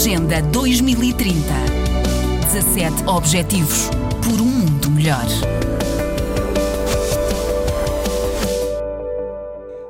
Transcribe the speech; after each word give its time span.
Agenda 0.00 0.40
2030. 0.40 1.34
17 2.50 3.06
Objetivos 3.06 3.90
por 4.24 4.40
um 4.40 4.46
mundo 4.46 4.90
melhor. 4.92 5.26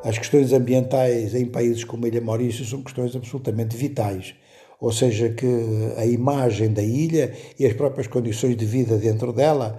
As 0.02 0.18
questões 0.18 0.52
ambientais 0.52 1.32
em 1.36 1.46
países 1.46 1.84
como 1.84 2.06
a 2.06 2.08
Ilha 2.08 2.20
Maurício 2.20 2.64
são 2.64 2.82
questões 2.82 3.14
absolutamente 3.14 3.76
vitais. 3.76 4.34
Ou 4.80 4.90
seja, 4.90 5.28
que 5.28 5.46
a 5.96 6.04
imagem 6.04 6.72
da 6.72 6.82
ilha 6.82 7.32
e 7.56 7.64
as 7.64 7.74
próprias 7.74 8.08
condições 8.08 8.56
de 8.56 8.64
vida 8.64 8.98
dentro 8.98 9.32
dela 9.32 9.78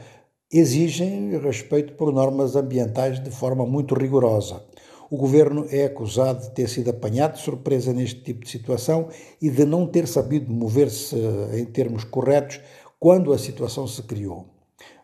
exigem 0.49 1.37
respeito 1.39 1.91
por 1.95 2.13
normas 2.13 2.55
ambientais 2.55 3.21
de 3.21 3.31
forma 3.31 3.65
muito 3.65 3.93
rigorosa. 3.95 4.63
O 5.11 5.17
governo 5.17 5.65
é 5.69 5.83
acusado 5.83 6.41
de 6.41 6.51
ter 6.51 6.69
sido 6.69 6.89
apanhado 6.89 7.33
de 7.33 7.41
surpresa 7.41 7.91
neste 7.91 8.21
tipo 8.21 8.45
de 8.45 8.49
situação 8.49 9.09
e 9.41 9.49
de 9.49 9.65
não 9.65 9.85
ter 9.85 10.07
sabido 10.07 10.49
mover-se 10.49 11.17
em 11.53 11.65
termos 11.65 12.05
corretos 12.05 12.61
quando 12.97 13.33
a 13.33 13.37
situação 13.37 13.85
se 13.85 14.01
criou. 14.03 14.45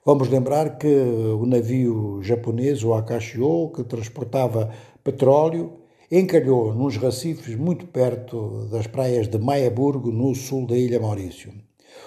Vamos 0.06 0.30
lembrar 0.30 0.78
que 0.78 0.88
o 0.88 1.46
navio 1.46 2.22
japonês, 2.24 2.86
o 2.86 2.94
Akashio, 2.94 3.70
que 3.76 3.84
transportava 3.84 4.72
petróleo, 5.04 5.74
encalhou 6.10 6.74
nos 6.74 6.96
recifes 6.96 7.58
muito 7.58 7.86
perto 7.88 8.66
das 8.72 8.88
praias 8.88 9.28
de 9.28 9.38
Maiaburgo, 9.38 10.10
no 10.10 10.34
sul 10.34 10.66
da 10.66 10.78
Ilha 10.78 11.02
Maurício. 11.02 11.52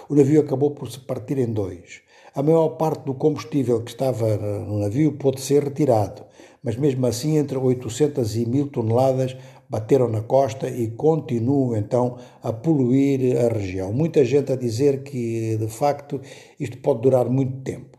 O 0.09 0.15
navio 0.15 0.41
acabou 0.41 0.71
por 0.71 0.91
se 0.91 1.01
partir 1.01 1.37
em 1.37 1.53
dois. 1.53 2.01
A 2.35 2.43
maior 2.43 2.71
parte 2.79 3.05
do 3.05 3.13
combustível 3.13 3.83
que 3.83 3.91
estava 3.91 4.39
no 4.39 4.79
navio 4.79 5.19
pôde 5.19 5.43
ser 5.43 5.65
retirado, 5.65 6.30
mas 6.63 6.77
mesmo 6.77 7.07
assim 7.07 7.39
entre 7.39 7.57
800 7.57 8.37
e 8.37 8.47
1000 8.47 8.69
toneladas 8.69 9.37
bateram 9.69 10.09
na 10.09 10.21
costa 10.21 10.69
e 10.69 10.89
continuam 10.89 11.77
então 11.77 12.17
a 12.43 12.53
poluir 12.53 13.37
a 13.39 13.49
região. 13.49 13.93
Muita 13.93 14.25
gente 14.25 14.53
a 14.53 14.57
dizer 14.57 15.03
que 15.05 15.57
de 15.57 15.69
facto 15.69 16.21
isto 16.59 16.79
pode 16.79 17.03
durar 17.03 17.31
muito 17.31 17.63
tempo. 17.63 17.99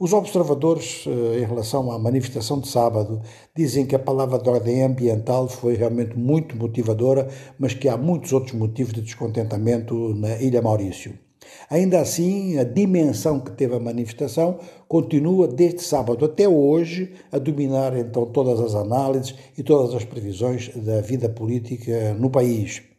Os 0.00 0.12
observadores, 0.12 1.04
eh, 1.06 1.38
em 1.40 1.44
relação 1.44 1.92
à 1.92 1.98
manifestação 1.98 2.58
de 2.60 2.66
sábado, 2.66 3.22
dizem 3.56 3.86
que 3.86 3.94
a 3.94 3.98
palavra 3.98 4.38
de 4.40 4.50
ordem 4.50 4.82
ambiental 4.82 5.48
foi 5.48 5.76
realmente 5.76 6.18
muito 6.18 6.56
motivadora, 6.56 7.28
mas 7.58 7.74
que 7.74 7.88
há 7.88 7.96
muitos 7.96 8.32
outros 8.32 8.54
motivos 8.54 8.92
de 8.92 9.00
descontentamento 9.00 9.94
na 10.14 10.36
Ilha 10.42 10.60
Maurício. 10.60 11.23
Ainda 11.70 12.00
assim, 12.00 12.58
a 12.58 12.64
dimensão 12.64 13.40
que 13.40 13.50
teve 13.52 13.74
a 13.74 13.80
manifestação 13.80 14.58
continua 14.86 15.48
desde 15.48 15.82
sábado 15.82 16.24
até 16.24 16.48
hoje 16.48 17.12
a 17.32 17.38
dominar 17.38 17.96
então 17.96 18.26
todas 18.26 18.60
as 18.60 18.74
análises 18.74 19.34
e 19.56 19.62
todas 19.62 19.94
as 19.94 20.04
previsões 20.04 20.70
da 20.76 21.00
vida 21.00 21.28
política 21.28 22.14
no 22.14 22.30
país. 22.30 22.93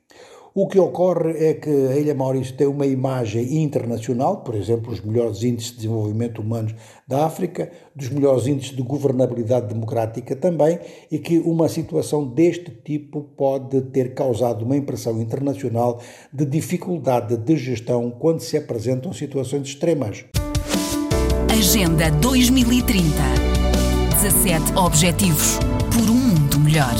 O 0.58 0.68
que 0.68 0.80
ocorre 0.80 1.32
é 1.50 1.54
que 1.54 1.70
a 1.70 1.98
Ilha 1.98 2.16
Maurício 2.16 2.56
tem 2.56 2.66
uma 2.66 2.86
imagem 2.86 3.62
internacional, 3.62 4.38
por 4.38 4.56
exemplo, 4.56 4.90
os 4.90 5.02
melhores 5.02 5.44
índices 5.44 5.72
de 5.72 5.76
desenvolvimento 5.80 6.42
humano 6.42 6.74
da 7.06 7.26
África, 7.26 7.70
dos 7.94 8.08
melhores 8.08 8.48
índices 8.48 8.74
de 8.74 8.82
governabilidade 8.82 9.68
democrática 9.68 10.34
também, 10.34 10.80
e 11.12 11.20
que 11.20 11.40
uma 11.40 11.68
situação 11.68 12.26
deste 12.26 12.72
tipo 12.72 13.22
pode 13.36 13.82
ter 13.82 14.14
causado 14.14 14.64
uma 14.64 14.78
impressão 14.78 15.20
internacional 15.22 16.00
de 16.32 16.46
dificuldade 16.46 17.36
de 17.36 17.58
gestão 17.58 18.10
quando 18.10 18.40
se 18.40 18.56
apresentam 18.56 19.12
situações 19.12 19.68
extremas. 19.68 20.24
Agenda 21.52 22.10
2030 22.12 23.04
17 24.22 24.78
Objetivos 24.78 25.60
por 25.92 26.10
um 26.10 26.14
mundo 26.14 26.62
melhor. 26.62 26.96